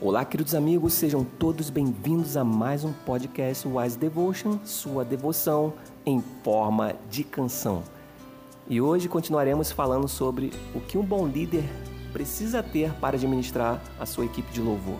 Olá, 0.00 0.24
queridos 0.24 0.54
amigos, 0.54 0.92
sejam 0.92 1.24
todos 1.24 1.70
bem-vindos 1.70 2.36
a 2.36 2.44
mais 2.44 2.84
um 2.84 2.92
podcast 2.92 3.66
Wise 3.66 3.96
Devotion, 3.96 4.58
sua 4.64 5.04
devoção 5.04 5.72
em 6.04 6.22
forma 6.42 6.94
de 7.08 7.22
canção. 7.22 7.82
E 8.68 8.80
hoje 8.80 9.08
continuaremos 9.08 9.70
falando 9.70 10.08
sobre 10.08 10.52
o 10.74 10.80
que 10.80 10.98
um 10.98 11.02
bom 11.02 11.26
líder 11.26 11.64
precisa 12.12 12.62
ter 12.62 12.92
para 12.94 13.16
administrar 13.16 13.80
a 13.98 14.04
sua 14.04 14.24
equipe 14.24 14.52
de 14.52 14.60
louvor. 14.60 14.98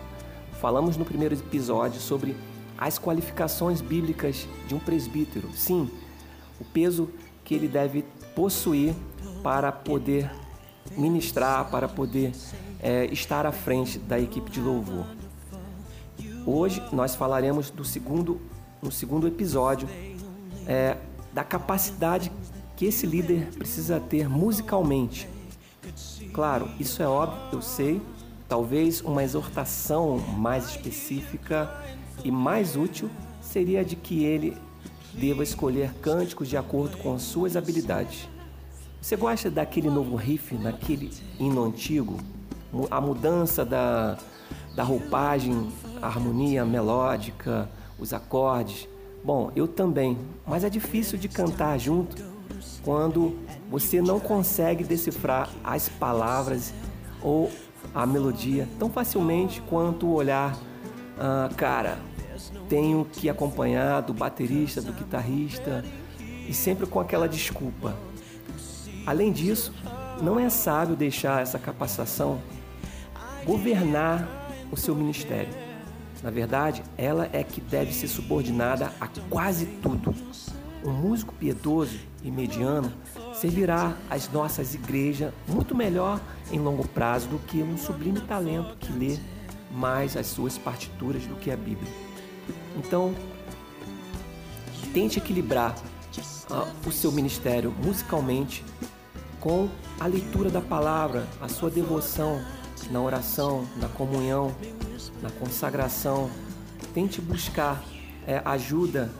Falamos 0.61 0.95
no 0.95 1.05
primeiro 1.05 1.35
episódio 1.35 1.99
sobre 1.99 2.35
as 2.77 2.97
qualificações 2.97 3.81
bíblicas 3.81 4.47
de 4.65 4.73
um 4.73 4.79
presbítero. 4.79 5.49
Sim, 5.53 5.89
o 6.59 6.63
peso 6.63 7.09
que 7.43 7.53
ele 7.53 7.67
deve 7.67 8.05
possuir 8.33 8.95
para 9.43 9.71
poder 9.71 10.31
ministrar, 10.97 11.69
para 11.69 11.87
poder 11.87 12.31
é, 12.79 13.05
estar 13.05 13.45
à 13.45 13.51
frente 13.51 13.99
da 13.99 14.19
equipe 14.19 14.49
de 14.49 14.59
louvor. 14.59 15.05
Hoje 16.45 16.81
nós 16.91 17.15
falaremos 17.15 17.69
do 17.69 17.83
segundo, 17.83 18.39
no 18.81 18.91
segundo 18.91 19.27
episódio 19.27 19.87
é, 20.67 20.97
da 21.33 21.43
capacidade 21.43 22.31
que 22.75 22.85
esse 22.85 23.05
líder 23.05 23.47
precisa 23.57 23.99
ter 23.99 24.29
musicalmente. 24.29 25.27
Claro, 26.33 26.69
isso 26.79 27.01
é 27.01 27.07
óbvio, 27.07 27.39
eu 27.53 27.61
sei. 27.61 28.01
Talvez 28.47 29.01
uma 29.01 29.23
exortação 29.23 30.17
mais 30.17 30.69
específica 30.69 31.71
e 32.23 32.29
mais 32.29 32.75
útil 32.75 33.09
seria 33.41 33.83
de 33.83 33.95
que 33.95 34.23
ele 34.23 34.55
deva 35.13 35.41
escolher 35.43 35.93
cânticos 35.95 36.47
de 36.47 36.57
acordo 36.57 36.97
com 36.97 37.17
suas 37.17 37.55
habilidades. 37.55 38.27
Você 39.01 39.15
gosta 39.15 39.49
daquele 39.49 39.89
novo 39.89 40.15
riff, 40.15 40.55
naquele 40.55 41.11
hino 41.39 41.63
antigo? 41.63 42.17
A 42.91 42.99
mudança 42.99 43.63
da, 43.63 44.17
da 44.75 44.83
roupagem, 44.83 45.71
a 46.01 46.07
harmonia 46.07 46.65
melódica, 46.65 47.69
os 47.97 48.13
acordes? 48.13 48.87
Bom, 49.23 49.51
eu 49.55 49.67
também, 49.67 50.17
mas 50.45 50.63
é 50.63 50.69
difícil 50.69 51.17
de 51.17 51.27
cantar 51.27 51.79
junto 51.79 52.23
quando 52.83 53.35
você 53.69 54.01
não 54.01 54.19
consegue 54.19 54.83
decifrar 54.83 55.49
as 55.63 55.89
palavras 55.89 56.73
ou 57.21 57.51
a 57.93 58.05
melodia 58.05 58.67
tão 58.77 58.89
facilmente 58.89 59.61
quanto 59.61 60.05
o 60.05 60.13
olhar. 60.13 60.55
Ah, 61.17 61.49
cara, 61.57 61.97
tenho 62.69 63.05
que 63.05 63.29
acompanhar 63.29 64.01
do 64.01 64.13
baterista, 64.13 64.81
do 64.81 64.93
guitarrista 64.93 65.83
e 66.47 66.53
sempre 66.53 66.85
com 66.85 66.99
aquela 66.99 67.27
desculpa. 67.27 67.95
Além 69.05 69.31
disso, 69.31 69.73
não 70.21 70.39
é 70.39 70.49
sábio 70.49 70.95
deixar 70.95 71.41
essa 71.41 71.59
capacitação 71.59 72.39
governar 73.45 74.27
o 74.71 74.77
seu 74.77 74.95
ministério. 74.95 75.53
Na 76.23 76.31
verdade, 76.31 76.83
ela 76.97 77.29
é 77.31 77.43
que 77.43 77.61
deve 77.61 77.93
ser 77.93 78.07
subordinada 78.07 78.91
a 78.99 79.07
quase 79.29 79.65
tudo. 79.81 80.13
Um 80.83 80.91
músico 80.91 81.33
piedoso 81.33 81.99
e 82.23 82.31
mediano 82.31 82.91
servirá 83.33 83.95
às 84.09 84.31
nossas 84.31 84.73
igrejas 84.73 85.31
muito 85.47 85.75
melhor 85.75 86.19
em 86.51 86.59
longo 86.59 86.87
prazo 86.87 87.27
do 87.27 87.39
que 87.39 87.61
um 87.61 87.77
sublime 87.77 88.21
talento 88.21 88.75
que 88.77 88.91
lê 88.91 89.17
mais 89.71 90.15
as 90.15 90.27
suas 90.27 90.57
partituras 90.57 91.23
do 91.23 91.35
que 91.35 91.51
a 91.51 91.57
Bíblia. 91.57 91.91
Então, 92.77 93.13
tente 94.93 95.19
equilibrar 95.19 95.75
uh, 96.49 96.87
o 96.87 96.91
seu 96.91 97.11
ministério 97.11 97.73
musicalmente 97.83 98.63
com 99.39 99.69
a 99.99 100.07
leitura 100.07 100.49
da 100.49 100.61
palavra, 100.61 101.27
a 101.41 101.47
sua 101.47 101.69
devoção 101.69 102.41
na 102.89 103.01
oração, 103.01 103.65
na 103.77 103.87
comunhão, 103.87 104.53
na 105.21 105.29
consagração. 105.29 106.29
Tente 106.93 107.21
buscar 107.21 107.83
é, 108.27 108.41
ajuda 108.45 109.11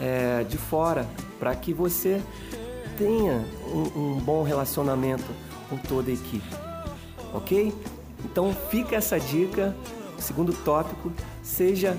é, 0.00 0.44
de 0.44 0.58
fora 0.58 1.06
para 1.38 1.54
que 1.54 1.72
você 1.72 2.22
tenha 2.96 3.44
um, 3.66 4.00
um 4.00 4.20
bom 4.20 4.42
relacionamento 4.42 5.24
com 5.68 5.76
toda 5.76 6.10
a 6.10 6.14
equipe, 6.14 6.54
ok? 7.32 7.74
Então 8.24 8.54
fica 8.70 8.96
essa 8.96 9.18
dica. 9.18 9.74
Segundo 10.18 10.52
tópico, 10.52 11.10
seja 11.42 11.96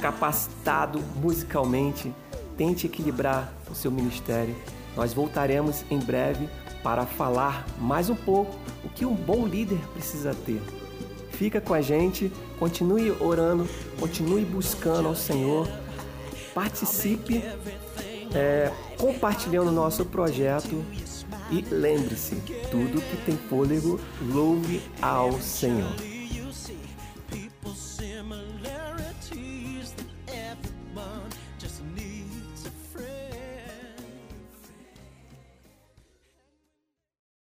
capacitado 0.00 0.98
musicalmente, 1.22 2.12
tente 2.56 2.86
equilibrar 2.86 3.52
o 3.70 3.74
seu 3.74 3.92
ministério. 3.92 4.56
Nós 5.00 5.14
voltaremos 5.14 5.82
em 5.90 5.98
breve 5.98 6.46
para 6.82 7.06
falar 7.06 7.64
mais 7.78 8.10
um 8.10 8.14
pouco 8.14 8.54
o 8.84 8.88
que 8.90 9.06
um 9.06 9.14
bom 9.14 9.46
líder 9.46 9.78
precisa 9.94 10.34
ter. 10.44 10.60
Fica 11.30 11.58
com 11.58 11.72
a 11.72 11.80
gente, 11.80 12.30
continue 12.58 13.10
orando, 13.12 13.66
continue 13.98 14.44
buscando 14.44 15.08
ao 15.08 15.16
Senhor, 15.16 15.66
participe 16.52 17.42
é, 18.34 18.70
compartilhando 18.98 19.72
nosso 19.72 20.04
projeto 20.04 20.84
e 21.50 21.62
lembre-se: 21.62 22.34
tudo 22.70 23.00
que 23.00 23.16
tem 23.24 23.38
fôlego, 23.48 23.98
louve 24.20 24.82
ao 25.00 25.32
Senhor. 25.40 25.94